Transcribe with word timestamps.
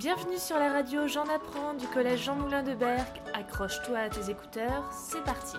Bienvenue 0.00 0.38
sur 0.38 0.56
la 0.56 0.72
radio 0.72 1.06
J'en 1.06 1.24
apprends 1.24 1.74
du 1.74 1.86
collège 1.86 2.24
Jean 2.24 2.34
Moulin 2.34 2.62
de 2.62 2.74
Berck. 2.74 3.20
Accroche-toi 3.34 3.98
à 3.98 4.08
tes 4.08 4.30
écouteurs, 4.30 4.90
c'est 4.90 5.22
parti. 5.24 5.58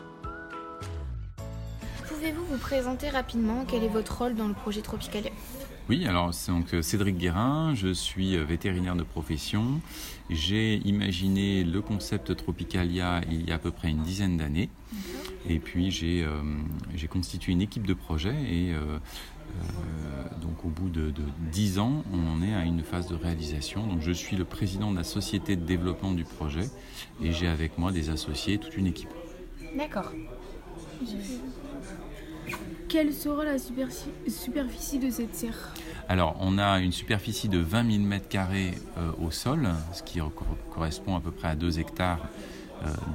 Pouvez-vous 2.08 2.44
vous 2.46 2.58
présenter 2.58 3.10
rapidement 3.10 3.66
Quel 3.68 3.84
est 3.84 3.88
votre 3.88 4.18
rôle 4.18 4.34
dans 4.34 4.48
le 4.48 4.56
projet 4.56 4.82
Tropicalia 4.82 5.30
oui, 5.90 6.08
alors 6.08 6.34
c'est 6.34 6.52
donc 6.52 6.74
euh, 6.74 6.82
Cédric 6.82 7.18
Guérin, 7.18 7.74
je 7.76 7.92
suis 7.92 8.38
euh, 8.38 8.46
vétérinaire 8.46 8.96
de 8.96 9.04
profession. 9.04 9.82
J'ai 10.30 10.76
imaginé 10.88 11.66
le 11.66 11.82
concept 11.82 12.34
Tropicalia 12.34 13.22
il 13.30 13.50
y 13.50 13.52
a 13.52 13.56
à 13.56 13.58
peu 13.58 13.72
près 13.72 13.90
une 13.90 14.02
dizaine 14.02 14.38
d'années. 14.38 14.70
Et 15.50 15.60
puis 15.60 15.92
j'ai 15.92 16.24
euh, 16.24 17.08
constitué 17.10 17.52
une 17.52 17.62
équipe 17.62 17.86
de 17.86 17.94
projet 17.94 18.36
et 18.50 18.74
donc 20.42 20.66
au 20.66 20.70
bout 20.70 20.90
de, 20.90 21.14
dix 21.52 21.80
ans, 21.80 22.04
on 22.14 22.28
en 22.28 22.42
est 22.42 22.54
à 22.54 22.64
une 22.64 22.84
phase 22.84 23.08
de 23.08 23.16
réalisation. 23.16 23.86
Donc 23.86 24.02
je 24.02 24.12
suis 24.12 24.36
le 24.36 24.46
président 24.46 24.92
de 24.92 24.98
la 24.98 25.04
société 25.04 25.56
de 25.56 25.66
développement 25.66 26.12
du 26.12 26.24
projet 26.24 26.70
et 27.22 27.32
j'ai 27.32 27.48
avec 27.48 27.78
moi 27.78 27.92
des 27.92 28.10
associés, 28.10 28.58
toute 28.58 28.78
une 28.78 28.88
équipe. 28.88 29.10
D'accord. 29.78 30.12
Quelle 32.88 33.14
sera 33.14 33.46
la 33.46 33.58
superficie 33.58 35.00
de 35.00 35.10
cette 35.10 35.34
serre? 35.34 35.74
Alors, 36.10 36.36
on 36.42 36.58
a 36.58 36.80
une 36.80 36.92
superficie 36.92 37.48
de 37.48 37.58
20 37.58 37.92
000 37.92 38.04
m2 38.04 38.74
au 39.22 39.32
sol, 39.32 39.70
ce 39.94 40.04
qui 40.04 40.20
correspond 40.74 41.16
à 41.16 41.22
peu 41.22 41.32
près 41.32 41.48
à 41.48 41.56
2 41.56 41.80
hectares 41.80 42.28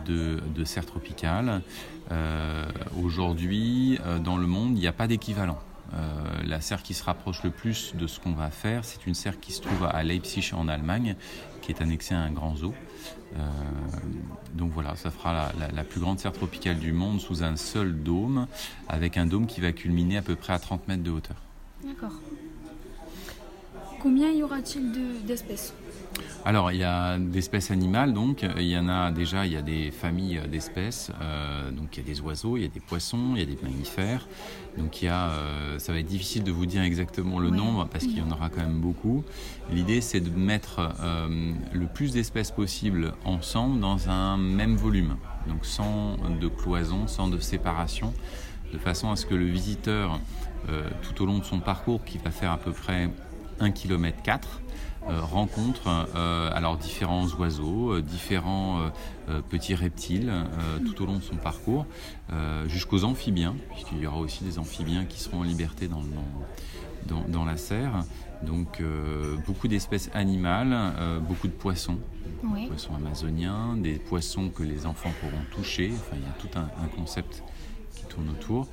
euh, 0.07 0.39
de, 0.55 0.65
serre 0.65 0.87
tropicale. 0.87 1.61
Euh, 2.11 2.65
aujourd'hui, 3.03 3.99
euh, 4.07 4.19
dans 4.19 4.37
le 4.37 4.47
monde, 4.47 4.79
il 4.79 4.81
n'y 4.81 4.87
a 4.87 4.93
pas 4.93 5.09
d'équivalent. 5.09 5.59
La 6.45 6.61
serre 6.61 6.83
qui 6.83 6.95
se 6.95 7.05
rapproche 7.05 7.43
le 7.43 7.51
plus 7.51 7.95
de 7.95 8.07
ce 8.07 8.21
qu'on 8.21 8.33
va 8.33 8.51
faire, 8.51 8.85
c'est 8.85 9.07
une 9.07 9.15
serre 9.15 9.41
qui 9.41 9.53
se 9.53 9.61
trouve 9.61 9.85
à 9.85 10.03
Leipzig 10.03 10.53
en 10.55 10.69
Allemagne, 10.69 11.17
qui 11.63 11.73
est 11.73 11.81
annexée 11.81 12.15
à 12.15 12.21
un 12.21 12.31
grand 12.31 12.57
zoo. 12.57 12.75
Euh, 13.35 13.41
donc 14.55 14.73
voilà, 14.73 14.97
ça 14.97 15.11
fera 15.11 15.51
la, 15.73 15.85
plus 15.85 16.01
grande 16.01 16.19
serre 16.19 16.33
tropicale 16.33 16.79
du 16.79 16.93
monde 16.93 17.21
sous 17.21 17.43
un 17.43 17.57
seul 17.57 18.03
dôme, 18.03 18.47
avec 18.89 19.17
un 19.17 19.27
dôme 19.27 19.47
qui 19.47 19.61
va 19.61 19.73
culminer 19.73 20.19
à 20.19 20.23
peu 20.23 20.37
près 20.37 20.53
à 20.53 20.59
30 20.59 20.89
mètres 20.89 21.03
de 21.03 21.11
hauteur. 21.11 21.37
D'accord. 21.85 22.13
Combien 24.01 24.31
y 24.31 24.43
aura-t-il 24.43 25.25
d'espèces? 25.27 25.75
Alors, 26.47 26.71
il 26.71 26.79
y 26.79 26.85
a 26.85 27.19
d'espèces 27.19 27.73
animales, 27.73 28.13
donc 28.13 28.47
il 28.57 28.69
y 28.69 28.79
en 28.79 28.89
a 28.89 29.11
déjà, 29.11 29.47
il 29.47 29.53
y 29.53 29.57
a 29.57 29.63
des 29.63 29.91
familles 29.91 30.41
d'espèces, 30.49 31.11
euh, 31.21 31.73
donc 31.73 31.97
il 31.97 32.07
y 32.07 32.07
a 32.07 32.15
des 32.15 32.21
oiseaux, 32.21 32.57
il 32.57 32.63
y 32.63 32.67
a 32.67 32.69
des 32.69 32.79
poissons, 32.79 33.33
il 33.35 33.41
y 33.41 33.43
a 33.43 33.47
des 33.47 33.59
mammifères. 33.61 34.29
Donc 34.79 35.03
il 35.03 35.07
y 35.07 35.09
a, 35.09 35.31
euh, 35.31 35.81
ça 35.81 35.93
va 35.93 35.99
être 35.99 36.07
difficile 36.07 36.45
de 36.45 36.53
vous 36.53 36.67
dire 36.67 36.83
exactement 36.83 37.41
le 37.41 37.51
nombre 37.51 37.89
parce 37.91 38.05
qu'il 38.05 38.19
y 38.19 38.23
en 38.23 38.31
aura 38.31 38.49
quand 38.49 38.61
même 38.61 38.81
beaucoup. 38.81 39.25
L'idée, 39.73 40.01
c'est 40.01 40.21
de 40.21 40.31
mettre 40.31 40.95
euh, 41.01 41.53
le 41.73 41.87
plus 41.87 42.13
d'espèces 42.13 42.53
possible 42.53 43.15
ensemble 43.25 43.81
dans 43.81 44.09
un 44.09 44.37
même 44.37 44.77
volume, 44.77 45.17
donc 45.49 45.67
sans 45.67 46.17
de 46.41 46.47
cloison, 46.47 47.09
sans 47.09 47.27
de 47.27 47.41
séparation, 47.41 48.15
de 48.73 48.79
façon 48.79 49.11
à 49.11 49.17
ce 49.17 49.27
que 49.27 49.35
le 49.35 49.47
visiteur, 49.47 50.21
tout 51.03 51.23
au 51.23 51.27
long 51.27 51.39
de 51.39 51.45
son 51.45 51.59
parcours, 51.59 52.05
qui 52.05 52.19
va 52.19 52.31
faire 52.31 52.53
à 52.53 52.59
peu 52.59 52.73
près 52.73 53.11
1 53.61 53.71
km 53.71 54.23
4, 54.23 54.61
euh, 54.96 54.96
rencontre 55.09 56.09
euh, 56.15 56.51
alors 56.53 56.77
différents 56.77 57.27
oiseaux, 57.39 57.93
euh, 57.93 58.03
différents 58.03 58.81
petits 59.51 59.75
reptiles 59.75 60.33
tout 60.87 61.03
au 61.03 61.07
long 61.07 61.17
de 61.17 61.23
son 61.23 61.35
parcours, 61.35 61.85
jusqu'aux 62.67 63.03
amphibiens, 63.03 63.57
puisqu'il 63.71 63.99
y 63.99 64.07
aura 64.07 64.19
aussi 64.19 64.45
des 64.45 64.61
amphibiens 64.61 65.05
qui 65.05 65.21
seront 65.21 65.41
en 65.41 65.43
liberté 65.43 65.89
dans, 65.89 66.03
dans, 67.07 67.25
dans, 67.27 67.45
la 67.45 67.57
serre. 67.57 68.05
Donc 68.43 68.81
beaucoup 69.45 69.67
d'espèces 69.67 70.11
animales, 70.15 70.77
beaucoup 71.27 71.49
de 71.49 71.53
poissons, 71.53 71.99
des 72.55 72.69
poissons 72.69 72.95
amazoniens, 72.95 73.77
des 73.77 73.99
poissons 73.99 74.49
que 74.49 74.63
les 74.63 74.87
enfants 74.87 75.13
pourront 75.21 75.43
toucher. 75.51 75.93
Enfin, 75.93 76.17
il 76.17 76.23
y 76.23 76.27
a 76.27 76.35
tout 76.39 76.57
un, 76.57 76.85
un 76.85 76.89
concept 76.89 77.43
qui 77.97 78.05
tourne 78.05 78.31
autour. 78.31 78.69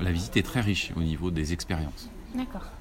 la 0.00 0.10
visite 0.10 0.36
est 0.36 0.42
très 0.42 0.60
riche 0.60 0.90
au 0.96 1.00
niveau 1.00 1.30
des 1.30 1.52
expériences. 1.52 2.10
D'accord. 2.34 2.72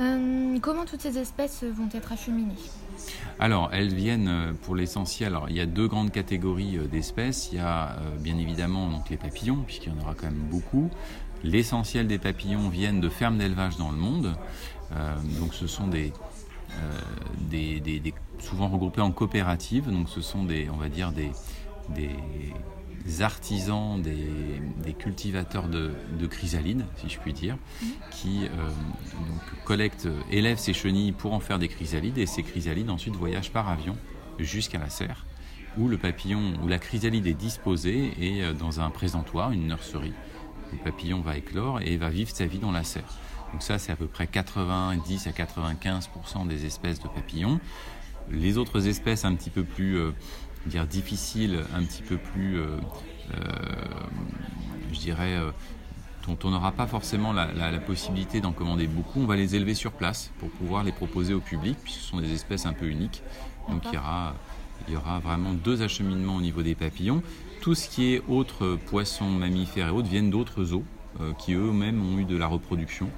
Euh, 0.00 0.58
comment 0.60 0.84
toutes 0.84 1.00
ces 1.00 1.18
espèces 1.18 1.64
vont 1.64 1.88
être 1.92 2.12
acheminées? 2.12 2.54
Alors, 3.40 3.70
elles 3.72 3.92
viennent 3.92 4.28
euh, 4.28 4.52
pour 4.62 4.76
l'essentiel. 4.76 5.28
Alors, 5.28 5.48
il 5.48 5.56
y 5.56 5.60
a 5.60 5.66
deux 5.66 5.88
grandes 5.88 6.12
catégories 6.12 6.78
euh, 6.78 6.86
d'espèces. 6.86 7.50
Il 7.52 7.58
y 7.58 7.60
a 7.60 7.96
bien 8.20 8.38
évidemment 8.38 8.88
donc 8.88 9.10
les 9.10 9.16
papillons, 9.16 9.62
puisqu'il 9.66 9.92
y 9.92 9.96
en 9.96 10.00
aura 10.00 10.14
quand 10.14 10.26
même 10.26 10.46
beaucoup. 10.50 10.90
L'essentiel 11.42 12.06
des 12.06 12.18
papillons 12.18 12.68
viennent 12.68 13.00
de 13.00 13.08
fermes 13.08 13.38
d'élevage 13.38 13.76
dans 13.76 13.90
le 13.90 13.96
monde. 13.96 14.34
donc, 15.38 15.54
ce 15.54 15.68
sont 15.68 15.86
des, 15.86 16.12
des, 17.48 18.14
souvent 18.40 18.68
regroupés 18.68 19.02
en 19.02 19.12
coopératives. 19.12 19.88
Donc, 19.88 20.08
ce 20.08 20.20
sont 20.20 20.42
des, 20.42 20.68
on 20.68 20.76
va 20.76 20.88
dire 20.88 21.12
des, 21.12 21.30
des 21.90 22.10
artisans, 23.20 24.00
des, 24.00 24.92
cultivateurs 24.94 25.68
de, 25.68 25.92
chrysalides, 26.26 26.84
si 26.96 27.08
je 27.08 27.18
puis 27.18 27.32
dire, 27.32 27.56
qui 28.10 28.44
euh, 28.44 28.68
collectent, 29.64 30.08
élèvent 30.30 30.58
ces 30.58 30.72
chenilles 30.72 31.12
pour 31.12 31.32
en 31.32 31.40
faire 31.40 31.58
des 31.58 31.68
chrysalides, 31.68 32.18
et 32.18 32.26
ces 32.26 32.42
chrysalides 32.42 32.90
ensuite 32.90 33.16
voyagent 33.16 33.52
par 33.52 33.68
avion 33.68 33.96
jusqu'à 34.38 34.78
la 34.78 34.90
serre, 34.90 35.26
où 35.76 35.88
le 35.88 35.98
papillon, 35.98 36.54
où 36.62 36.68
la 36.68 36.78
chrysalide 36.78 37.26
est 37.26 37.34
disposée 37.34 38.12
et 38.20 38.42
euh, 38.42 38.52
dans 38.52 38.80
un 38.80 38.90
présentoir, 38.90 39.52
une 39.52 39.66
nurserie. 39.66 40.14
Le 40.72 40.78
papillon 40.78 41.20
va 41.20 41.36
éclore 41.36 41.80
et 41.80 41.96
va 41.96 42.10
vivre 42.10 42.30
sa 42.30 42.46
vie 42.46 42.58
dans 42.58 42.72
la 42.72 42.84
serre. 42.84 43.18
Donc 43.52 43.62
ça, 43.62 43.78
c'est 43.78 43.92
à 43.92 43.96
peu 43.96 44.06
près 44.06 44.26
90 44.26 45.26
à 45.26 45.30
95% 45.30 46.46
des 46.46 46.66
espèces 46.66 47.00
de 47.00 47.08
papillons. 47.08 47.60
Les 48.30 48.58
autres 48.58 48.86
espèces 48.88 49.24
un 49.24 49.34
petit 49.34 49.48
peu 49.48 49.64
plus 49.64 49.96
euh, 49.96 50.12
dire 50.68 50.86
difficile, 50.86 51.64
un 51.74 51.82
petit 51.82 52.02
peu 52.02 52.16
plus, 52.16 52.58
euh, 52.58 52.66
euh, 53.34 53.52
je 54.92 54.98
dirais, 54.98 55.36
euh, 55.36 55.50
dont 56.26 56.38
on 56.44 56.50
n'aura 56.50 56.72
pas 56.72 56.86
forcément 56.86 57.32
la, 57.32 57.46
possibilité 57.80 58.40
d'en 58.40 58.52
commander 58.52 58.86
beaucoup, 58.86 59.20
on 59.20 59.26
va 59.26 59.36
les 59.36 59.56
élever 59.56 59.74
sur 59.74 59.92
place 59.92 60.30
pour 60.38 60.50
pouvoir 60.50 60.84
les 60.84 60.92
proposer 60.92 61.34
au 61.34 61.40
public, 61.40 61.76
puisque 61.82 62.00
ce 62.00 62.08
sont 62.08 62.20
des 62.20 62.32
espèces 62.32 62.66
un 62.66 62.74
peu 62.74 62.86
uniques. 62.86 63.22
Donc 63.68 63.82
il 63.86 63.94
y 63.94 64.96
aura, 64.96 65.18
vraiment 65.20 65.52
deux 65.52 65.82
acheminements 65.82 66.36
au 66.36 66.40
niveau 66.40 66.62
des 66.62 66.74
papillons. 66.74 67.22
Tout 67.60 67.74
ce 67.74 67.88
qui 67.88 68.14
est 68.14 68.22
autres 68.28 68.78
poissons, 68.86 69.28
mammifères 69.28 69.88
et 69.88 69.90
autres 69.90 70.08
viennent 70.08 70.30
d'autres 70.30 70.64
zoos 70.64 70.84
qui 71.38 71.54
eux-mêmes 71.54 72.00
ont 72.00 72.18
eu 72.18 72.24
de 72.24 72.36
la 72.36 72.46
reproduction. 72.46 73.10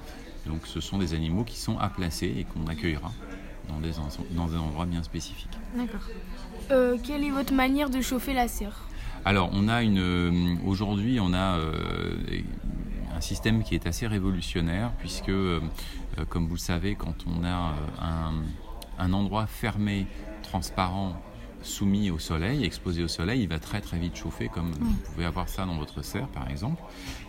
Donc 0.45 0.65
ce 0.65 0.79
sont 0.79 0.97
des 0.97 1.13
animaux 1.13 1.43
qui 1.43 1.59
sont 1.59 1.77
à 1.77 1.89
placer 1.89 2.33
et 2.37 2.45
qu'on 2.45 2.65
accueillera 2.67 3.11
dans 3.67 3.79
des, 3.79 3.91
dans 4.31 4.47
des 4.47 4.55
endroits 4.55 4.85
bien 4.85 5.03
spécifiques. 5.03 5.57
D'accord. 5.75 6.01
Euh, 6.69 6.97
quelle 7.03 7.23
est 7.23 7.29
votre 7.29 7.53
manière 7.53 7.89
de 7.89 8.01
chauffer 8.01 8.33
la 8.33 8.47
serre 8.47 8.87
Alors, 9.25 9.49
on 9.53 9.67
a 9.67 9.81
une. 9.81 9.99
Euh, 9.99 10.55
aujourd'hui, 10.65 11.19
on 11.19 11.33
a 11.33 11.57
euh, 11.57 12.15
un 13.15 13.21
système 13.21 13.63
qui 13.63 13.75
est 13.75 13.87
assez 13.87 14.07
révolutionnaire, 14.07 14.91
puisque, 14.99 15.31
comme 16.29 16.47
vous 16.47 16.55
le 16.55 16.59
savez, 16.59 16.95
quand 16.95 17.25
on 17.27 17.43
a 17.43 17.73
un, 18.97 19.13
endroit 19.13 19.47
fermé, 19.47 20.07
transparent, 20.43 21.15
soumis 21.61 22.09
au 22.09 22.19
soleil, 22.19 22.63
exposé 22.63 23.03
au 23.03 23.07
soleil, 23.07 23.43
il 23.43 23.47
va 23.47 23.59
très 23.59 23.81
très 23.81 23.97
vite 23.97 24.15
chauffer, 24.15 24.49
comme 24.49 24.71
vous 24.71 24.95
pouvez 25.11 25.25
avoir 25.25 25.49
ça 25.49 25.65
dans 25.65 25.77
votre 25.77 26.03
serre 26.03 26.27
par 26.29 26.49
exemple. 26.49 26.81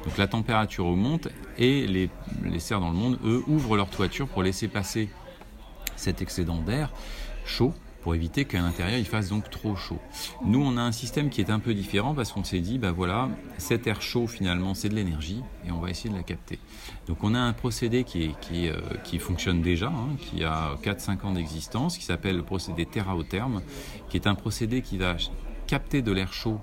Donc 0.05 0.17
la 0.17 0.27
température 0.27 0.87
augmente 0.87 1.29
et 1.59 1.87
les, 1.87 2.09
les 2.43 2.59
serres 2.59 2.81
dans 2.81 2.91
le 2.91 2.97
monde, 2.97 3.19
eux, 3.25 3.43
ouvrent 3.47 3.77
leur 3.77 3.91
toiture 3.91 4.29
pour 4.29 4.43
laisser 4.43 4.69
passer 4.69 5.11
cet 5.97 6.23
excédent 6.23 6.59
d'air 6.63 6.91
chaud 7.45 7.75
pour 8.03 8.15
éviter 8.15 8.45
qu'à 8.45 8.61
l'intérieur 8.61 8.99
il 8.99 9.07
fasse 9.07 9.29
donc 9.29 9.49
trop 9.49 9.77
chaud. 9.77 9.99
Nous, 10.45 10.61
on 10.61 10.77
a 10.77 10.81
un 10.81 10.93
système 10.93 11.31
qui 11.31 11.41
est 11.41 11.51
un 11.51 11.61
peu 11.61 11.73
différent 11.75 12.15
parce 12.15 12.33
qu'on 12.33 12.45
s'est 12.45 12.61
dit, 12.61 12.79
bah 12.79 12.93
voilà, 12.93 13.29
cet 13.59 13.87
air 13.87 14.03
chaud 14.03 14.27
finalement 14.27 14.75
c'est 14.75 14.89
de 14.89 14.95
l'énergie 14.95 15.43
et 15.67 15.71
on 15.71 15.79
va 15.79 15.91
essayer 15.91 16.11
de 16.11 16.17
la 16.17 16.23
capter. 16.23 16.59
Donc 17.07 17.23
on 17.23 17.35
a 17.35 17.41
un 17.41 17.53
procédé 17.53 18.05
qui, 18.05 18.35
euh, 18.69 19.19
fonctionne 19.21 19.63
déjà, 19.63 19.89
hein, 19.89 20.17
qui 20.19 20.43
a 20.43 20.77
4-5 20.83 21.25
ans 21.25 21.33
d'existence, 21.33 21.97
qui 21.97 22.05
s'appelle 22.05 22.37
le 22.37 22.43
procédé 22.43 22.87
terre-au-terme, 22.87 23.63
qui 24.09 24.17
est 24.17 24.27
un 24.27 24.35
procédé 24.35 24.83
qui 24.83 24.99
va 24.99 25.17
capter 25.67 26.03
de 26.03 26.13
l'air 26.13 26.33
chaud 26.33 26.61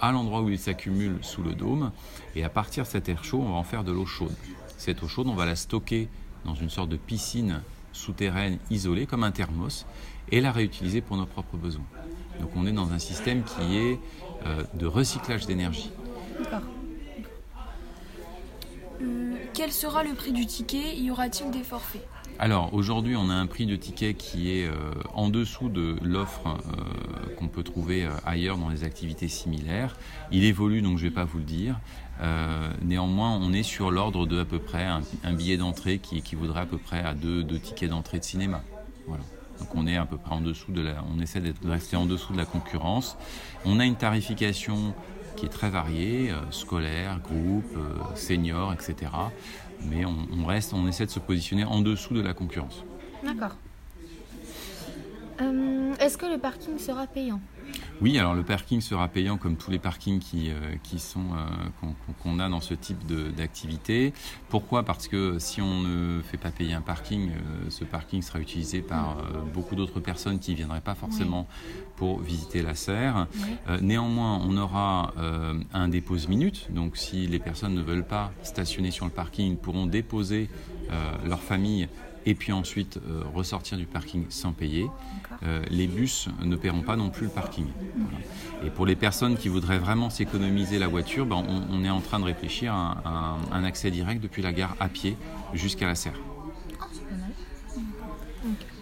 à 0.00 0.12
l'endroit 0.12 0.42
où 0.42 0.48
il 0.48 0.58
s'accumule 0.58 1.18
sous 1.22 1.42
le 1.42 1.54
dôme 1.54 1.92
et 2.34 2.44
à 2.44 2.48
partir 2.48 2.84
de 2.84 2.88
cet 2.88 3.08
air 3.08 3.24
chaud, 3.24 3.40
on 3.40 3.50
va 3.50 3.56
en 3.56 3.64
faire 3.64 3.84
de 3.84 3.92
l'eau 3.92 4.06
chaude. 4.06 4.34
Cette 4.76 5.02
eau 5.02 5.08
chaude, 5.08 5.26
on 5.28 5.34
va 5.34 5.46
la 5.46 5.56
stocker 5.56 6.08
dans 6.44 6.54
une 6.54 6.70
sorte 6.70 6.88
de 6.88 6.96
piscine 6.96 7.62
souterraine 7.96 8.58
isolée 8.70 9.06
comme 9.06 9.24
un 9.24 9.32
thermos 9.32 9.86
et 10.30 10.40
la 10.40 10.52
réutiliser 10.52 11.00
pour 11.00 11.16
nos 11.16 11.26
propres 11.26 11.56
besoins. 11.56 11.84
Donc 12.40 12.50
on 12.56 12.66
est 12.66 12.72
dans 12.72 12.92
un 12.92 12.98
système 12.98 13.42
qui 13.44 13.76
est 13.78 13.98
euh, 14.44 14.64
de 14.74 14.86
recyclage 14.86 15.46
d'énergie. 15.46 15.90
D'accord. 16.38 16.60
Euh, 19.02 19.34
quel 19.54 19.72
sera 19.72 20.04
le 20.04 20.14
prix 20.14 20.32
du 20.32 20.46
ticket? 20.46 20.96
Y 20.96 21.10
aura-t-il 21.10 21.50
des 21.50 21.62
forfaits? 21.62 22.06
Alors 22.38 22.74
aujourd'hui, 22.74 23.16
on 23.16 23.30
a 23.30 23.34
un 23.34 23.46
prix 23.46 23.64
de 23.64 23.76
ticket 23.76 24.14
qui 24.14 24.50
est 24.50 24.68
en 25.14 25.30
dessous 25.30 25.70
de 25.70 25.96
l'offre 26.02 26.58
qu'on 27.38 27.48
peut 27.48 27.62
trouver 27.62 28.06
ailleurs 28.26 28.58
dans 28.58 28.68
les 28.68 28.84
activités 28.84 29.28
similaires. 29.28 29.96
Il 30.30 30.44
évolue, 30.44 30.82
donc 30.82 30.98
je 30.98 31.04
ne 31.04 31.08
vais 31.08 31.14
pas 31.14 31.24
vous 31.24 31.38
le 31.38 31.44
dire. 31.44 31.80
néanmoins, 32.82 33.38
on 33.40 33.52
est 33.54 33.62
sur 33.62 33.90
l'ordre 33.90 34.26
de 34.26 34.40
à 34.40 34.44
peu 34.44 34.58
près 34.58 34.84
un, 34.84 35.32
billet 35.32 35.56
d'entrée 35.56 35.98
qui 35.98 36.18
équivaudrait 36.18 36.60
à 36.60 36.66
peu 36.66 36.78
près 36.78 37.00
à 37.00 37.14
deux, 37.14 37.44
tickets 37.58 37.90
d'entrée 37.90 38.18
de 38.18 38.24
cinéma. 38.24 38.62
Voilà. 39.06 39.22
Donc 39.58 39.74
on 39.74 39.86
est 39.86 39.96
à 39.96 40.04
peu 40.04 40.18
près 40.18 40.34
en 40.34 40.42
dessous 40.42 40.72
de 40.72 40.82
la, 40.82 41.02
on 41.10 41.18
essaie 41.18 41.40
de 41.40 41.54
rester 41.64 41.96
en 41.96 42.04
dessous 42.04 42.34
de 42.34 42.38
la 42.38 42.44
concurrence. 42.44 43.16
On 43.64 43.80
a 43.80 43.86
une 43.86 43.96
tarification 43.96 44.94
qui 45.36 45.46
est 45.46 45.50
très 45.50 45.70
variée, 45.70 46.30
euh, 46.30 46.50
scolaire, 46.50 47.20
groupe, 47.20 47.76
euh, 47.76 48.16
senior, 48.16 48.72
etc. 48.72 49.10
Mais 49.84 50.04
on, 50.04 50.44
reste, 50.44 50.72
on 50.74 50.86
essaie 50.86 51.06
de 51.06 51.10
se 51.10 51.18
positionner 51.18 51.64
en 51.64 51.80
dessous 51.80 52.14
de 52.14 52.20
la 52.20 52.34
concurrence. 52.34 52.84
D'accord. 53.24 53.56
Euh, 55.40 55.94
est-ce 56.00 56.16
que 56.16 56.26
le 56.26 56.38
parking 56.38 56.78
sera 56.78 57.06
payant? 57.06 57.40
Oui, 58.02 58.18
alors 58.18 58.34
le 58.34 58.42
parking 58.42 58.80
sera 58.82 59.08
payant 59.08 59.38
comme 59.38 59.56
tous 59.56 59.70
les 59.70 59.78
parkings 59.78 60.18
qui, 60.18 60.50
euh, 60.50 60.74
qui 60.82 60.98
sont 60.98 61.20
euh, 61.32 61.88
qu'on 62.22 62.38
a 62.38 62.48
dans 62.48 62.60
ce 62.60 62.74
type 62.74 62.98
d'activité. 63.34 64.12
Pourquoi? 64.50 64.82
Parce 64.82 65.08
que 65.08 65.38
si 65.38 65.62
on 65.62 65.80
ne 65.80 66.20
fait 66.22 66.36
pas 66.36 66.50
payer 66.50 66.74
un 66.74 66.82
parking, 66.82 67.30
euh, 67.30 67.70
ce 67.70 67.84
parking 67.84 68.20
sera 68.20 68.38
utilisé 68.38 68.82
par 68.82 69.16
beaucoup 69.54 69.74
d'autres 69.74 70.00
personnes 70.00 70.38
qui 70.38 70.50
ne 70.50 70.56
viendraient 70.56 70.80
pas 70.80 70.94
forcément 70.94 71.46
pour 71.96 72.20
visiter 72.20 72.62
la 72.62 72.74
serre. 72.74 73.26
néanmoins, 73.80 74.40
on 74.44 74.56
aura 74.56 75.14
un 75.72 75.88
dépose 75.88 76.28
minute. 76.28 76.68
Donc, 76.70 76.96
si 76.96 77.26
les 77.26 77.38
personnes 77.38 77.74
ne 77.74 77.82
veulent 77.82 78.06
pas 78.06 78.32
stationner 78.42 78.90
sur 78.90 79.06
le 79.06 79.10
parking, 79.10 79.52
ils 79.52 79.56
pourront 79.56 79.86
déposer 79.86 80.48
leur 81.24 81.40
famille 81.40 81.88
et 82.26 82.34
puis 82.34 82.52
ensuite 82.52 82.98
euh, 83.08 83.22
ressortir 83.32 83.78
du 83.78 83.86
parking 83.86 84.26
sans 84.28 84.52
payer. 84.52 84.88
Euh, 85.44 85.62
les 85.70 85.86
bus 85.86 86.28
ne 86.42 86.56
paieront 86.56 86.82
pas 86.82 86.96
non 86.96 87.08
plus 87.08 87.26
le 87.26 87.32
parking. 87.32 87.66
Et 88.64 88.70
pour 88.70 88.84
les 88.84 88.96
personnes 88.96 89.36
qui 89.36 89.48
voudraient 89.48 89.78
vraiment 89.78 90.10
s'économiser 90.10 90.78
la 90.78 90.88
voiture, 90.88 91.24
ben, 91.24 91.42
on, 91.70 91.84
est 91.84 91.90
en 91.90 92.00
train 92.00 92.18
de 92.18 92.24
réfléchir 92.24 92.74
à, 92.74 93.36
un 93.52 93.64
accès 93.64 93.90
direct 93.90 94.22
depuis 94.22 94.42
la 94.42 94.52
gare 94.52 94.76
à 94.80 94.88
pied 94.88 95.16
jusqu'à 95.54 95.86
la 95.86 95.94
serre. 95.94 96.18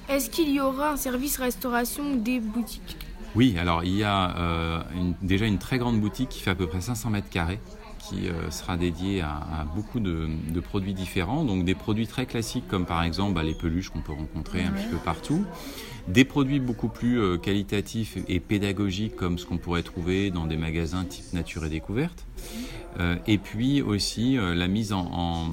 Est-ce 0.08 0.30
qu'il 0.30 0.50
y 0.50 0.60
aura 0.60 0.92
un 0.92 0.96
service 0.96 1.38
restauration 1.38 2.16
des 2.16 2.40
boutiques? 2.40 2.96
Oui, 3.34 3.56
alors 3.58 3.82
il 3.84 3.96
y 3.96 4.04
a 4.04 4.36
euh, 4.36 4.82
déjà 5.22 5.46
une 5.46 5.58
très 5.58 5.78
grande 5.78 6.00
boutique 6.00 6.28
qui 6.28 6.40
fait 6.40 6.50
à 6.50 6.54
peu 6.54 6.66
près 6.66 6.80
500 6.80 7.10
mètres 7.10 7.30
carrés 7.30 7.58
qui 8.08 8.28
euh, 8.28 8.50
sera 8.50 8.76
dédié 8.76 9.20
à, 9.20 9.66
beaucoup 9.74 10.00
de, 10.00 10.28
produits 10.60 10.94
différents. 10.94 11.44
Donc 11.44 11.64
des 11.64 11.74
produits 11.74 12.06
très 12.06 12.26
classiques 12.26 12.68
comme 12.68 12.86
par 12.86 13.02
exemple 13.02 13.34
bah, 13.34 13.42
les 13.42 13.54
peluches 13.54 13.90
qu'on 13.90 14.00
peut 14.00 14.12
rencontrer 14.12 14.62
un 14.62 14.70
petit 14.70 14.88
peu 14.88 14.98
partout. 14.98 15.44
Des 16.08 16.24
produits 16.24 16.60
beaucoup 16.60 16.88
plus 16.88 17.18
euh, 17.18 17.38
qualitatifs 17.38 18.18
et 18.28 18.38
pédagogiques 18.38 19.16
comme 19.16 19.38
ce 19.38 19.46
qu'on 19.46 19.56
pourrait 19.56 19.82
trouver 19.82 20.30
dans 20.30 20.46
des 20.46 20.58
magasins 20.58 21.04
type 21.04 21.32
Nature 21.32 21.64
et 21.64 21.70
Découverte. 21.70 22.26
Euh, 23.00 23.16
et 23.26 23.38
puis 23.38 23.82
aussi 23.82 24.36
la 24.36 24.68
mise 24.68 24.92
en, 24.92 25.50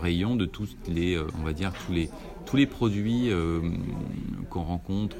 rayon 0.00 0.36
de 0.36 0.44
tous 0.44 0.76
les, 0.88 1.18
on 1.38 1.42
va 1.42 1.52
dire 1.52 1.72
tous 1.86 1.92
les 1.92 2.10
tous 2.44 2.56
les 2.58 2.66
produits 2.66 3.30
qu'on 4.50 4.64
rencontre 4.64 5.16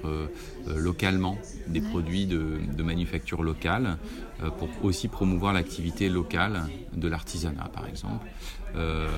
localement, 0.67 1.39
des 1.67 1.81
produits 1.81 2.27
de, 2.27 2.59
de 2.77 2.83
manufacture 2.83 3.43
locale, 3.43 3.97
euh, 4.43 4.51
pour 4.51 4.69
aussi 4.83 5.07
promouvoir 5.07 5.53
l'activité 5.53 6.09
locale 6.09 6.65
de 6.93 7.07
l'artisanat, 7.09 7.71
par 7.73 7.87
exemple. 7.87 8.27
Euh, 8.75 9.09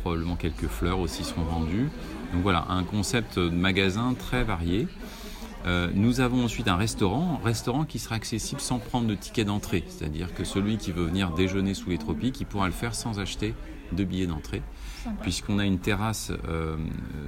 probablement 0.00 0.34
quelques 0.34 0.66
fleurs 0.66 0.98
aussi 0.98 1.22
seront 1.22 1.44
vendues. 1.44 1.88
Donc 2.32 2.42
voilà, 2.42 2.66
un 2.68 2.82
concept 2.82 3.38
de 3.38 3.48
magasin 3.48 4.14
très 4.18 4.42
varié. 4.42 4.88
Euh, 5.66 5.90
nous 5.94 6.20
avons 6.20 6.44
ensuite 6.44 6.68
un 6.68 6.76
restaurant, 6.76 7.38
un 7.40 7.44
restaurant 7.44 7.84
qui 7.84 7.98
sera 7.98 8.14
accessible 8.14 8.60
sans 8.60 8.78
prendre 8.78 9.06
de 9.06 9.14
ticket 9.14 9.44
d'entrée, 9.44 9.84
c'est-à-dire 9.88 10.32
que 10.34 10.44
celui 10.44 10.78
qui 10.78 10.92
veut 10.92 11.04
venir 11.04 11.30
déjeuner 11.30 11.74
sous 11.74 11.90
les 11.90 11.98
tropiques, 11.98 12.40
il 12.40 12.46
pourra 12.46 12.66
le 12.66 12.72
faire 12.72 12.94
sans 12.94 13.20
acheter 13.20 13.54
de 13.92 14.04
billets 14.04 14.26
d'entrée, 14.26 14.62
puisqu'on 15.20 15.58
a 15.58 15.66
une 15.66 15.80
terrasse 15.80 16.30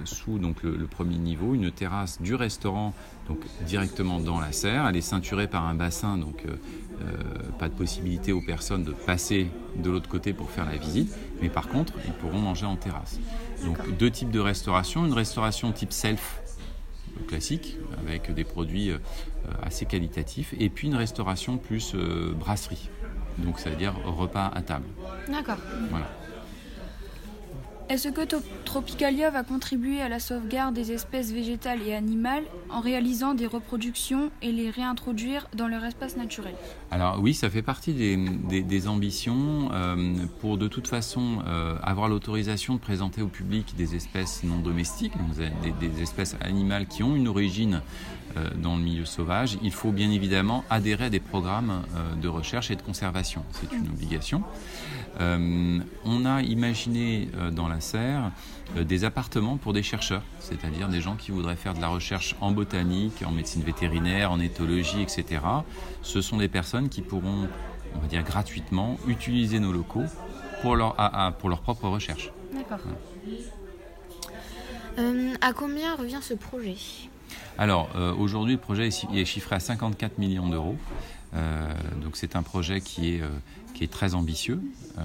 sous 0.04 0.38
donc 0.38 0.62
le, 0.62 0.86
premier 0.86 1.16
niveau, 1.16 1.54
une 1.54 1.72
terrasse 1.72 2.22
du 2.22 2.36
restaurant 2.36 2.94
donc 3.28 3.40
directement 3.66 4.20
dans 4.20 4.38
la 4.38 4.52
serre. 4.52 4.86
Elle 4.86 4.96
est 4.96 5.00
ceinturée 5.00 5.48
par 5.48 5.66
un 5.66 5.74
bassin, 5.74 6.18
donc 6.18 6.44
euh, 7.02 7.06
pas 7.58 7.68
de 7.68 7.74
possibilité 7.74 8.32
aux 8.32 8.40
personnes 8.40 8.84
de 8.84 8.92
passer 8.92 9.50
de 9.76 9.90
l'autre 9.90 10.08
côté 10.08 10.32
pour 10.32 10.50
faire 10.50 10.66
la 10.66 10.76
visite, 10.76 11.12
mais 11.40 11.48
par 11.48 11.68
contre, 11.68 11.94
ils 12.06 12.12
pourront 12.12 12.38
manger 12.38 12.66
en 12.66 12.76
terrasse. 12.76 13.18
Donc 13.64 13.96
deux 13.96 14.10
types 14.10 14.30
de 14.30 14.40
restauration, 14.40 15.06
une 15.06 15.12
restauration 15.12 15.72
type 15.72 15.92
self 15.92 16.41
classique 17.22 17.78
avec 18.00 18.32
des 18.32 18.44
produits 18.44 18.90
euh, 18.90 18.98
assez 19.62 19.86
qualitatifs 19.86 20.54
et 20.58 20.68
puis 20.68 20.88
une 20.88 20.96
restauration 20.96 21.58
plus 21.58 21.92
euh, 21.94 22.32
brasserie. 22.32 22.88
Donc 23.38 23.58
ça 23.58 23.70
veut 23.70 23.76
dire 23.76 23.94
repas 24.04 24.50
à 24.54 24.62
table. 24.62 24.86
D'accord. 25.28 25.58
Voilà. 25.90 26.06
Est-ce 27.88 28.08
que 28.08 28.22
Tropicalia 28.64 29.30
va 29.30 29.42
contribuer 29.42 30.00
à 30.00 30.08
la 30.08 30.18
sauvegarde 30.18 30.74
des 30.74 30.92
espèces 30.92 31.30
végétales 31.32 31.80
et 31.86 31.94
animales 31.94 32.44
en 32.70 32.80
réalisant 32.80 33.34
des 33.34 33.46
reproductions 33.46 34.30
et 34.40 34.50
les 34.52 34.70
réintroduire 34.70 35.46
dans 35.54 35.68
leur 35.68 35.84
espace 35.84 36.16
naturel? 36.16 36.54
Alors 36.90 37.18
oui, 37.20 37.34
ça 37.34 37.50
fait 37.50 37.62
partie 37.62 37.92
des, 37.92 38.88
ambitions 38.88 39.70
euh, 39.72 40.14
pour 40.40 40.58
de 40.58 40.68
toute 40.68 40.88
façon 40.88 41.38
euh, 41.46 41.76
avoir 41.82 42.08
l'autorisation 42.08 42.74
de 42.74 42.80
présenter 42.80 43.22
au 43.22 43.28
public 43.28 43.74
des 43.76 43.94
espèces 43.94 44.42
non 44.42 44.58
domestiques, 44.58 45.12
des, 45.80 46.02
espèces 46.02 46.36
animales 46.40 46.86
qui 46.86 47.02
ont 47.02 47.14
une 47.14 47.28
origine 47.28 47.82
euh, 48.36 48.48
dans 48.56 48.76
le 48.76 48.82
milieu 48.82 49.04
sauvage. 49.04 49.58
Il 49.62 49.72
faut 49.72 49.92
bien 49.92 50.10
évidemment 50.10 50.64
adhérer 50.70 51.04
à 51.06 51.10
des 51.10 51.20
programmes 51.20 51.82
de 52.20 52.28
recherche 52.28 52.70
et 52.70 52.76
de 52.76 52.82
conservation. 52.82 53.44
C'est 53.52 53.72
une 53.76 53.88
obligation. 53.88 54.42
On 55.20 56.24
a 56.24 56.42
imaginé 56.42 57.28
dans 57.52 57.68
la 57.68 57.71
euh, 57.94 58.84
des 58.84 59.04
appartements 59.04 59.56
pour 59.56 59.72
des 59.72 59.82
chercheurs, 59.82 60.22
c'est-à-dire 60.40 60.88
des 60.88 61.00
gens 61.00 61.16
qui 61.16 61.30
voudraient 61.30 61.56
faire 61.56 61.74
de 61.74 61.80
la 61.80 61.88
recherche 61.88 62.36
en 62.40 62.50
botanique, 62.50 63.22
en 63.24 63.30
médecine 63.30 63.62
vétérinaire, 63.62 64.32
en 64.32 64.40
éthologie, 64.40 65.02
etc. 65.02 65.40
Ce 66.02 66.20
sont 66.20 66.38
des 66.38 66.48
personnes 66.48 66.88
qui 66.88 67.02
pourront, 67.02 67.48
on 67.94 67.98
va 67.98 68.06
dire 68.06 68.22
gratuitement, 68.22 68.98
utiliser 69.06 69.60
nos 69.60 69.72
locaux 69.72 70.04
pour 70.62 70.76
leur, 70.76 70.96
pour 71.38 71.48
leur 71.48 71.60
propre 71.60 71.88
recherche. 71.88 72.30
D'accord. 72.54 72.78
à 75.40 75.52
combien 75.52 75.94
revient 75.96 76.20
ce 76.22 76.34
projet? 76.34 76.76
Alors, 77.58 77.90
aujourd'hui, 78.18 78.54
le 78.54 78.60
projet 78.60 78.88
est 78.88 79.24
chiffré 79.24 79.56
à 79.56 79.60
54 79.60 80.18
millions 80.18 80.48
d'euros. 80.48 80.76
donc, 82.02 82.16
c'est 82.16 82.36
un 82.36 82.42
projet 82.42 82.80
qui 82.80 83.14
est 83.14 83.22
qui 83.72 83.84
est 83.84 83.92
très 83.92 84.14
ambitieux. 84.14 84.60
Euh, 84.98 85.02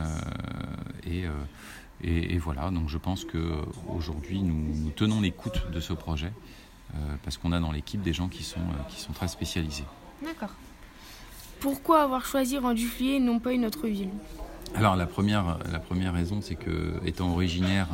euh, 1.07 1.29
et, 2.03 2.35
et, 2.35 2.37
voilà, 2.37 2.69
donc 2.69 2.89
je 2.89 2.97
pense 2.97 3.25
qu'aujourd'hui, 3.25 4.41
nous, 4.41 4.75
nous 4.75 4.91
tenons 4.91 5.21
l'écoute 5.21 5.71
de 5.71 5.79
ce 5.79 5.93
projet 5.93 6.31
euh, 6.93 6.97
parce 7.23 7.37
qu'on 7.37 7.51
a 7.51 7.59
dans 7.59 7.71
l'équipe 7.71 8.01
des 8.01 8.13
gens 8.13 8.27
qui 8.27 8.43
sont, 8.43 8.59
qui 8.89 8.99
sont 8.99 9.13
très 9.13 9.27
spécialisés. 9.27 9.85
D'accord. 10.23 10.51
Pourquoi 11.59 12.03
avoir 12.03 12.25
choisi 12.25 12.57
Renduflier 12.57 13.15
et 13.15 13.19
non 13.19 13.39
pas 13.39 13.53
une 13.53 13.65
autre 13.65 13.87
ville? 13.87 14.11
Alors 14.75 14.95
la 14.95 15.07
première, 15.07 15.57
la 15.71 15.79
première 15.79 16.13
raison, 16.13 16.41
c'est 16.41 16.55
que 16.55 16.93
étant 17.05 17.31
originaire 17.31 17.87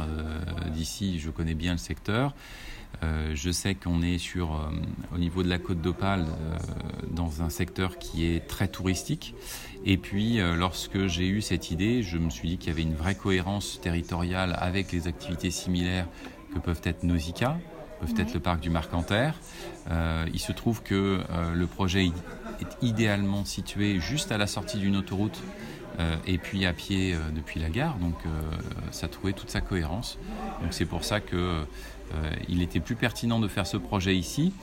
d'ici, 0.74 1.20
je 1.20 1.30
connais 1.30 1.54
bien 1.54 1.74
le 1.74 1.78
secteur. 1.78 2.34
Euh, 3.02 3.32
je 3.36 3.52
sais 3.52 3.76
qu'on 3.76 4.02
est 4.02 4.18
sur, 4.18 4.54
euh, 4.54 4.70
au 5.14 5.18
niveau 5.18 5.44
de 5.44 5.50
la 5.50 5.58
côte 5.58 5.82
d'Opale, 5.82 6.26
euh, 6.26 6.58
dans 7.10 7.42
un 7.42 7.50
secteur 7.50 7.98
qui 7.98 8.26
est 8.26 8.48
très 8.48 8.68
touristique. 8.68 9.36
Et 9.86 9.98
puis, 9.98 10.38
lorsque 10.38 11.08
j'ai 11.08 11.28
eu 11.28 11.42
cette 11.42 11.70
idée, 11.70 12.04
je 12.04 12.18
me 12.18 12.30
suis 12.30 12.48
dit 12.48 12.58
qu'il 12.58 12.70
y 12.70 12.72
avait 12.72 12.84
une 12.84 12.96
vraie 12.96 13.16
cohérence 13.16 13.82
territoriale 13.82 14.56
avec 14.58 14.94
les 14.94 15.10
activités 15.10 15.52
similaires 15.52 16.08
que 16.54 16.60
peuvent 16.60 16.80
être 16.86 17.04
Nausicaa, 17.04 17.58
peuvent 18.00 18.14
être 18.18 18.34
le 18.34 18.40
parc 18.40 18.62
du 18.62 18.70
Marcanterre. 18.70 19.36
il 20.34 20.40
se 20.40 20.54
trouve 20.54 20.84
que 20.84 21.20
le 21.54 21.68
projet 21.68 22.06
est 22.06 22.78
idéalement 22.82 23.44
situé 23.44 24.00
juste 24.00 24.32
à 24.32 24.38
la 24.38 24.48
sortie 24.48 24.78
d'une 24.78 24.96
autoroute 24.96 25.44
et 26.26 26.38
puis 26.38 26.66
à 26.66 26.72
pied 26.72 27.14
depuis 27.36 27.60
la 27.60 27.70
gare. 27.70 27.98
Donc 27.98 28.16
ça 28.92 29.10
trouvait 29.10 29.34
toute 29.34 29.50
sa 29.50 29.60
cohérence. 29.60 30.18
Donc 30.64 30.72
c'est 30.72 30.86
pour 30.86 31.04
ça 31.04 31.20
que 31.20 31.36
euh, 31.36 31.64
il 32.48 32.62
était 32.62 32.80
plus 32.80 32.96
pertinent 32.96 33.40
de 33.40 33.48
faire 33.48 33.66
ce 33.66 33.78
projet 33.78 34.16
ici. 34.16 34.54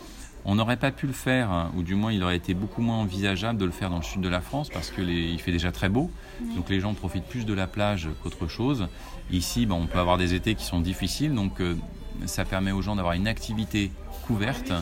On 0.45 0.55
n'aurait 0.55 0.79
pas 0.79 0.91
pu 0.91 1.07
le 1.07 1.13
faire, 1.13 1.51
hein, 1.51 1.71
ou 1.77 1.83
du 1.83 1.95
moins 1.95 2.13
il 2.13 2.23
aurait 2.23 2.37
été 2.37 2.55
beaucoup 2.55 2.81
moins 2.81 2.97
envisageable 2.97 3.59
de 3.59 3.67
le 3.67 3.71
faire 3.71 3.91
dans 3.91 3.99
le 3.99 4.03
sud 4.03 4.23
de 4.23 4.29
la 4.29 4.41
France 4.41 4.71
parce 4.71 4.91
qu'il 4.91 5.39
fait 5.39 5.53
déjà 5.53 5.71
très 5.71 5.89
beau, 5.89 6.11
donc 6.57 6.71
les 6.71 6.81
gens 6.81 6.95
profitent 6.95 7.27
plus 7.27 7.45
de 7.45 7.53
la 7.53 7.67
plage 7.67 8.09
qu'autre 8.23 8.49
chose. 8.49 8.89
Ici, 9.31 9.69
on 9.71 9.87
peut 9.87 9.99
avoir 9.99 10.17
des 10.17 10.33
étés 10.35 10.55
qui 10.55 10.65
sont 10.65 10.81
difficiles, 10.81 11.35
donc 11.35 11.61
euh, 11.61 11.77
ça 12.25 12.45
permet 12.45 12.73
aux 12.73 12.81
gens 12.81 12.97
d'avoir 12.97 13.15
une 13.15 13.29
activité 13.29 13.93
couverte 14.27 14.73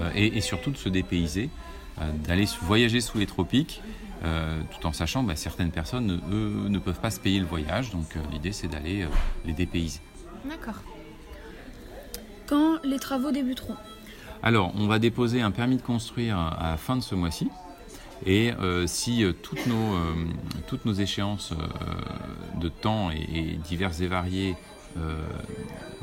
euh, 0.00 0.10
et, 0.14 0.40
surtout 0.42 0.70
de 0.70 0.76
se 0.76 0.88
dépayser, 0.88 1.48
d'aller 2.26 2.46
voyager 2.62 3.00
sous 3.00 3.16
les 3.16 3.26
tropiques, 3.26 3.80
tout 4.22 4.86
en 4.86 4.92
sachant 4.92 5.22
que 5.22 5.28
bah, 5.28 5.36
certaines 5.36 5.70
personnes, 5.70 6.20
eux, 6.30 6.68
ne 6.68 6.78
peuvent 6.78 7.00
pas 7.00 7.10
se 7.10 7.20
payer 7.20 7.40
le 7.40 7.46
voyage, 7.46 7.90
donc 7.90 8.16
l'idée 8.30 8.52
c'est 8.52 8.68
d'aller 8.68 9.06
les 9.46 9.54
dépayser. 9.54 10.00
D'accord. 10.44 10.82
Quand 12.46 12.78
les 12.84 12.98
travaux 12.98 13.32
débuteront 13.32 13.76
Alors, 14.42 14.72
on 14.76 14.86
va 14.86 14.98
déposer 14.98 15.40
un 15.40 15.50
permis 15.50 15.76
de 15.76 15.82
construire 15.82 16.38
à 16.38 16.70
la 16.70 16.76
fin 16.76 16.96
de 16.96 17.02
ce 17.02 17.14
mois-ci. 17.14 17.48
Et 18.24 18.52
euh, 18.52 18.86
si 18.86 19.24
euh, 19.24 19.32
toutes, 19.32 19.66
nos, 19.66 19.94
euh, 19.94 20.14
toutes 20.66 20.84
nos 20.86 20.94
échéances 20.94 21.52
de 22.60 22.68
temps 22.68 23.10
et, 23.10 23.58
diverses 23.68 24.00
et 24.00 24.06
variées 24.06 24.54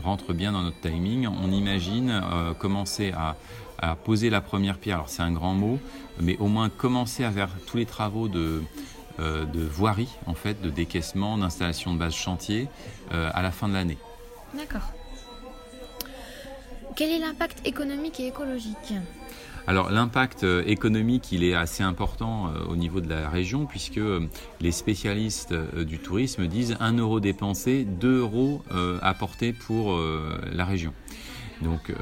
rentrent 0.04 0.34
bien 0.34 0.52
dans 0.52 0.62
notre 0.62 0.80
timing, 0.82 1.28
on 1.28 1.52
imagine 1.52 2.22
commencer 2.60 3.12
à, 3.12 3.38
à, 3.80 3.96
poser 3.96 4.30
la 4.30 4.40
première 4.40 4.78
pierre. 4.78 4.98
Alors 4.98 5.10
c'est 5.10 5.24
un 5.24 5.32
grand 5.32 5.56
mot, 5.56 5.80
mais 6.22 6.38
au 6.38 6.46
moins 6.46 6.70
commencer 6.70 7.24
à 7.24 7.32
faire 7.32 7.50
tous 7.66 7.78
les 7.78 7.88
travaux 7.88 8.28
de, 8.28 8.62
de 9.18 9.64
voirie, 9.64 10.10
en 10.28 10.36
fait, 10.36 10.62
de 10.62 10.70
décaissement, 10.70 11.40
d'installation 11.40 11.96
de 11.96 11.98
base 11.98 12.14
chantier 12.14 12.68
à 13.10 13.42
la 13.42 13.50
fin 13.50 13.68
de 13.68 13.74
l'année. 13.74 13.98
D'accord. 14.56 14.94
Quel 16.96 17.10
est 17.10 17.20
l'impact 17.20 17.66
économique 17.66 18.20
et 18.20 18.28
écologique 18.28 18.94
alors 19.66 19.92
l'impact 19.92 20.44
euh, 20.44 20.62
économique, 20.66 21.32
il 21.32 21.42
est 21.42 21.54
assez 21.54 21.84
important 21.84 22.50
euh, 22.50 22.66
au 22.66 22.76
niveau 22.76 23.00
de 23.00 23.08
la 23.08 23.30
région 23.30 23.66
puisque 23.66 23.98
euh, 23.98 24.28
les 24.60 24.74
spécialistes 24.74 25.54
du 25.54 26.00
tourisme 26.00 26.48
disent 26.48 26.76
1 26.82 26.98
euro 26.98 27.22
dépensé, 27.22 27.86
2 27.86 28.20
euros 28.20 28.62
apportés 29.02 29.54
pour 29.54 29.98
la 30.52 30.66
région. 30.66 30.94
Donc 31.62 31.94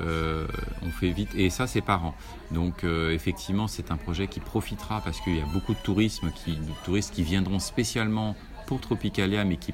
on 0.82 0.90
fait 0.90 1.12
vite 1.12 1.30
et 1.36 1.52
ça 1.52 1.68
c'est 1.68 1.82
par 1.82 2.04
an. 2.04 2.16
Donc 2.50 2.84
effectivement 2.84 3.68
c'est 3.68 3.92
un 3.92 3.98
projet 3.98 4.26
qui 4.26 4.40
profitera 4.40 5.02
parce 5.02 5.22
qu'il 5.22 5.38
y 5.38 5.42
a 5.42 5.46
beaucoup 5.54 5.76
de 5.76 5.80
tourisme 5.84 6.32
qui, 6.34 6.54
de 6.54 6.84
touristes 6.84 7.14
qui 7.14 7.22
viendront 7.22 7.60
spécialement 7.60 8.36
pour 8.66 8.82
Tropicalia 8.82 9.46
mais 9.46 9.58
qui 9.58 9.74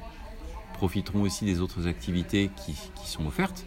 profiteront 0.78 1.22
aussi 1.22 1.44
des 1.44 1.60
autres 1.60 1.88
activités 1.88 2.50
qui, 2.64 2.74
sont 3.04 3.26
offertes, 3.26 3.64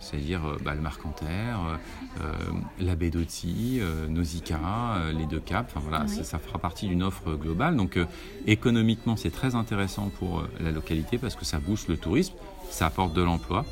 c'est-à-dire 0.00 0.44
euh, 0.44 0.56
bah, 0.62 0.74
le 0.74 0.80
Marcanterre, 0.80 1.58
euh, 1.66 1.76
euh, 2.20 2.32
la 2.78 2.94
baie 2.94 3.10
d'Oti, 3.10 3.80
Nausicaa, 4.08 5.10
les 5.12 5.26
deux 5.26 5.40
caps. 5.40 5.72
voilà, 5.76 6.06
ça, 6.06 6.38
fera 6.38 6.58
partie 6.58 6.86
d'une 6.86 7.02
offre 7.02 7.34
globale. 7.34 7.76
Donc 7.76 7.98
économiquement, 8.46 9.16
c'est 9.16 9.30
très 9.30 9.54
intéressant 9.54 10.10
pour 10.18 10.44
la 10.60 10.70
localité 10.70 11.18
parce 11.18 11.34
que 11.34 11.44
ça 11.44 11.58
booste 11.58 11.88
le 11.88 11.96
tourisme, 11.96 12.34
ça 12.70 12.86
apporte 12.86 13.12
de 13.12 13.22
l'emploi. 13.22 13.64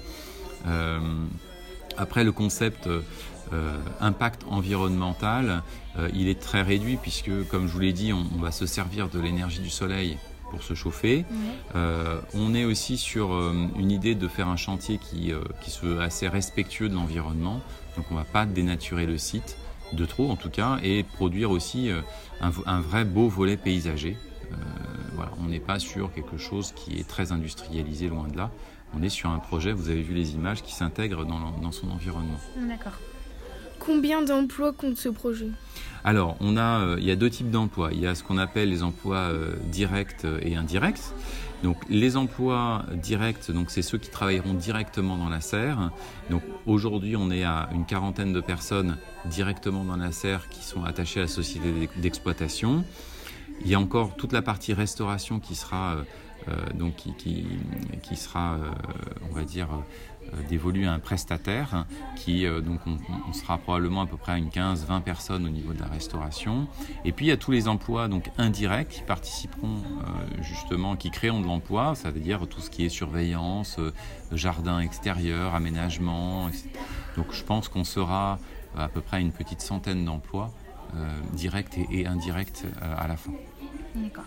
après, 1.96 2.24
le 2.24 2.32
concept 2.32 2.88
impact 4.00 4.44
environnemental, 4.48 5.62
il 6.14 6.28
est 6.28 6.40
très 6.40 6.62
réduit 6.62 6.96
puisque, 6.96 7.30
comme 7.48 7.68
je 7.68 7.72
vous 7.72 7.80
l'ai 7.80 7.92
dit, 7.92 8.12
on 8.12 8.40
va 8.40 8.50
se 8.52 8.66
servir 8.66 9.08
de 9.08 9.20
l'énergie 9.20 9.60
du 9.60 9.70
soleil 9.70 10.18
pour 10.50 10.62
se 10.62 10.74
chauffer. 10.74 11.24
Euh, 11.74 12.20
on 12.34 12.54
est 12.54 12.64
aussi 12.64 12.98
sur 12.98 13.32
euh, 13.32 13.54
une 13.78 13.90
idée 13.90 14.14
de 14.14 14.28
faire 14.28 14.48
un 14.48 14.56
chantier 14.56 14.98
qui, 14.98 15.32
euh, 15.32 15.40
qui 15.60 15.70
soit 15.70 16.02
assez 16.02 16.28
respectueux 16.28 16.88
de 16.88 16.94
l'environnement. 16.94 17.60
Donc 17.96 18.06
on 18.10 18.14
ne 18.14 18.18
va 18.18 18.24
pas 18.24 18.46
dénaturer 18.46 19.06
le 19.06 19.18
site, 19.18 19.56
de 19.92 20.04
trop 20.04 20.30
en 20.30 20.36
tout 20.36 20.50
cas, 20.50 20.78
et 20.82 21.02
produire 21.02 21.50
aussi 21.50 21.90
un, 22.40 22.80
vrai 22.80 23.04
beau 23.04 23.28
volet 23.28 23.56
paysager. 23.56 24.16
voilà, 25.14 25.32
on 25.40 25.48
n'est 25.48 25.60
pas 25.60 25.78
sur 25.78 26.12
quelque 26.12 26.38
chose 26.38 26.72
qui 26.72 26.98
est 26.98 27.08
très 27.08 27.32
industrialisé, 27.32 28.08
loin 28.08 28.28
de 28.28 28.36
là. 28.36 28.50
On 28.96 29.02
est 29.02 29.08
sur 29.08 29.30
un 29.30 29.38
projet, 29.38 29.72
vous 29.72 29.88
avez 29.88 30.02
vu 30.02 30.14
les 30.14 30.34
images, 30.34 30.62
qui 30.62 30.74
s'intègre 30.74 31.24
dans, 31.24 31.50
dans 31.60 31.72
son 31.72 31.90
environnement. 31.90 32.38
D'accord. 32.68 32.98
Combien 33.90 34.22
d'emplois 34.22 34.72
compte 34.72 34.96
ce 34.96 35.08
projet? 35.08 35.48
Alors, 36.04 36.36
on 36.38 36.56
a, 36.56 36.80
euh, 36.80 36.96
il 37.00 37.04
y 37.04 37.10
a 37.10 37.16
deux 37.16 37.28
types 37.28 37.50
d'emplois. 37.50 37.90
Il 37.92 37.98
y 37.98 38.06
a 38.06 38.14
ce 38.14 38.22
qu'on 38.22 38.38
appelle 38.38 38.70
les 38.70 38.84
emplois 38.84 39.16
euh, 39.16 39.56
directs 39.64 40.24
et 40.42 40.54
indirects. 40.54 41.12
Donc, 41.64 41.76
les 41.90 42.16
emplois 42.16 42.84
directs, 42.94 43.50
donc 43.50 43.72
c'est 43.72 43.82
ceux 43.82 43.98
qui 43.98 44.08
travailleront 44.08 44.54
directement 44.54 45.16
dans 45.16 45.28
la 45.28 45.40
serre. 45.40 45.90
Donc, 46.30 46.42
aujourd'hui, 46.66 47.16
on 47.16 47.32
est 47.32 47.42
à 47.42 47.68
une 47.74 47.84
quarantaine 47.84 48.32
de 48.32 48.40
personnes 48.40 48.96
directement 49.24 49.82
dans 49.82 49.96
la 49.96 50.12
serre 50.12 50.48
qui 50.50 50.62
sont 50.62 50.84
attachées 50.84 51.18
à 51.18 51.24
la 51.24 51.28
société 51.28 51.90
d'exploitation. 51.96 52.84
Il 53.62 53.68
y 53.68 53.74
a 53.74 53.80
encore 53.80 54.14
toute 54.14 54.32
la 54.32 54.40
partie 54.40 54.72
restauration 54.72 55.40
qui 55.40 55.56
sera 55.56 55.96
euh, 56.48 56.54
donc 56.74 56.94
qui, 56.94 57.44
qui, 58.02 58.16
sera, 58.16 58.56
on 59.28 59.34
va 59.34 59.42
dire, 59.42 59.68
euh, 60.34 60.42
dévolu 60.48 60.86
à 60.86 60.92
un 60.92 60.98
prestataire 60.98 61.86
qui 62.16 62.46
euh, 62.46 62.60
donc 62.60 62.80
on, 62.86 63.32
sera 63.32 63.58
probablement 63.58 64.02
à 64.02 64.06
peu 64.06 64.16
près 64.16 64.32
à 64.32 64.36
une 64.36 64.48
15-20 64.48 65.02
personnes 65.02 65.46
au 65.46 65.48
niveau 65.48 65.72
de 65.72 65.80
la 65.80 65.86
restauration. 65.86 66.68
Et 67.04 67.12
puis 67.12 67.26
il 67.26 67.28
y 67.28 67.32
a 67.32 67.36
tous 67.36 67.50
les 67.50 67.68
emplois 67.68 68.08
donc 68.08 68.30
indirects 68.38 68.88
qui 68.88 69.02
participeront 69.02 69.78
euh, 69.78 70.42
justement 70.42 70.96
qui 70.96 71.10
créeront 71.10 71.40
de 71.40 71.46
l'emploi. 71.46 71.94
Ça 71.94 72.10
veut 72.10 72.20
dire 72.20 72.46
tout 72.48 72.60
ce 72.60 72.70
qui 72.70 72.84
est 72.84 72.88
surveillance 72.88 73.78
jardin 74.32 74.80
extérieur 74.80 75.54
aménagement 75.54 76.48
etc. 76.48 76.68
donc 77.16 77.32
je 77.32 77.42
pense 77.42 77.68
qu'on 77.68 77.84
sera 77.84 78.38
à 78.76 78.88
peu 78.88 79.00
près 79.00 79.16
à 79.16 79.20
une 79.20 79.32
petite 79.32 79.60
centaine 79.60 80.04
d'emplois 80.04 80.52
directs 81.32 81.78
et, 81.90 82.06
indirects 82.06 82.64
à 82.80 83.06
la 83.06 83.16
fin. 83.16 83.32
D'accord. 83.94 84.24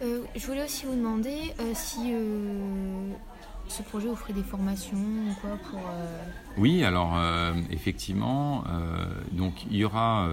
Je 0.00 0.46
voulais 0.46 0.64
aussi 0.64 0.86
vous 0.86 0.94
demander 0.94 1.54
si 1.74 2.12
ce 3.68 3.82
projet 3.82 4.08
offrait 4.08 4.32
des 4.32 4.42
formations 4.42 4.96
ou 4.96 5.34
quoi 5.40 5.56
pour 5.70 5.80
euh, 5.80 6.24
Oui, 6.56 6.84
alors 6.84 7.16
euh, 7.16 7.54
effectivement, 7.70 8.64
euh, 8.68 9.06
donc 9.32 9.64
il 9.70 9.76
y 9.76 9.84
aura. 9.84 10.28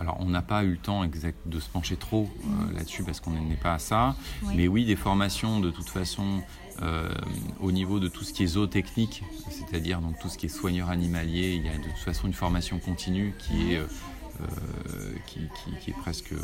alors 0.00 0.16
on 0.20 0.26
n'a 0.26 0.42
pas 0.42 0.64
eu 0.64 0.72
le 0.72 0.76
temps 0.76 1.04
exact 1.04 1.38
de 1.46 1.60
se 1.60 1.68
pencher 1.68 1.96
trop 1.96 2.28
mm. 2.42 2.76
là-dessus 2.76 3.02
parce 3.02 3.20
qu'on 3.20 3.30
n'est 3.30 3.56
pas 3.56 3.74
à 3.74 3.78
ça, 3.78 4.16
mais 4.54 4.68
oui, 4.68 4.84
des 4.84 4.96
formations 4.96 5.60
de 5.60 5.70
toute 5.70 5.88
façon 5.88 6.42
au 7.60 7.70
niveau 7.70 8.00
de 8.00 8.08
tout 8.08 8.24
ce 8.24 8.32
qui 8.32 8.42
est 8.42 8.48
zootechnique, 8.48 9.22
c'est-à-dire 9.48 10.00
donc 10.00 10.18
tout 10.18 10.28
ce 10.28 10.36
qui 10.36 10.46
est 10.46 10.48
soigneur 10.48 10.90
animalier, 10.90 11.54
il 11.54 11.64
y 11.64 11.68
a 11.68 11.78
de 11.78 11.84
toute 11.84 12.04
façon 12.04 12.26
une 12.26 12.34
formation 12.34 12.78
continue 12.78 13.34
qui 13.38 13.74
est 13.74 13.82
qui, 15.26 15.40
est 15.90 15.96
presque 16.00 16.34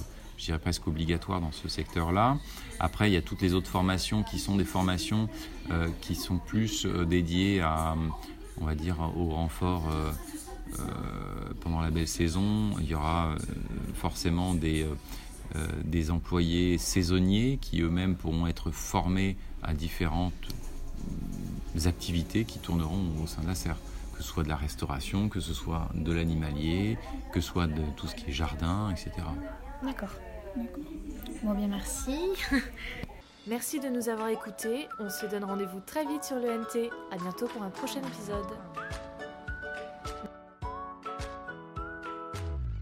je 0.40 0.46
dirais 0.46 0.58
presque 0.58 0.88
obligatoire 0.88 1.42
dans 1.42 1.52
ce 1.52 1.68
secteur-là. 1.68 2.38
Après, 2.78 3.10
il 3.10 3.12
y 3.12 3.16
a 3.16 3.22
toutes 3.22 3.42
les 3.42 3.52
autres 3.52 3.68
formations 3.68 4.22
qui 4.22 4.38
sont 4.38 4.56
des 4.56 4.64
formations 4.64 5.28
euh, 5.70 5.88
qui 6.00 6.14
sont 6.14 6.38
plus 6.38 6.86
euh, 6.86 7.04
dédiées 7.04 7.60
à, 7.60 7.94
on 8.58 8.64
va 8.64 8.74
dire, 8.74 8.96
au 9.16 9.28
renfort 9.28 9.90
euh, 9.90 10.10
pendant 11.60 11.82
la 11.82 11.90
belle 11.90 12.08
saison. 12.08 12.70
Il 12.80 12.86
y 12.86 12.94
aura 12.94 13.34
forcément 13.94 14.54
des, 14.54 14.86
des 15.84 16.10
employés 16.10 16.78
saisonniers 16.78 17.58
qui 17.60 17.82
eux-mêmes 17.82 18.14
pourront 18.14 18.46
être 18.46 18.70
formés 18.70 19.36
à 19.62 19.74
différentes 19.74 20.32
activités 21.84 22.44
qui 22.44 22.60
tourneront 22.60 23.04
au 23.22 23.26
sein 23.26 23.42
de 23.42 23.48
la 23.48 23.54
serre 23.54 23.76
que 24.16 24.22
ce 24.22 24.32
soit 24.32 24.42
de 24.44 24.48
la 24.48 24.56
restauration, 24.56 25.28
que 25.30 25.40
ce 25.40 25.54
soit 25.54 25.88
de 25.94 26.12
l'animalier, 26.12 26.98
que 27.32 27.40
ce 27.40 27.48
soit 27.48 27.66
de 27.66 27.82
tout 27.96 28.06
ce 28.06 28.14
qui 28.14 28.28
est 28.28 28.32
jardin, 28.32 28.90
etc. 28.90 29.12
D'accord. 29.82 30.10
Bon, 31.42 31.54
bien, 31.54 31.68
merci. 31.68 32.18
merci 33.46 33.80
de 33.80 33.88
nous 33.88 34.08
avoir 34.08 34.28
écoutés. 34.28 34.88
On 34.98 35.08
se 35.08 35.26
donne 35.26 35.44
rendez-vous 35.44 35.80
très 35.80 36.04
vite 36.04 36.24
sur 36.24 36.36
le 36.36 36.58
NT. 36.58 36.90
À 37.10 37.16
bientôt 37.16 37.46
pour 37.46 37.62
un 37.62 37.70
prochain 37.70 38.00
épisode. 38.00 38.46